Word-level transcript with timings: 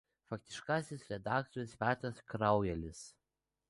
Faktiškasis 0.31 1.05
redaktorius 1.13 1.79
Petras 1.85 2.25
Kraujalis. 2.35 3.09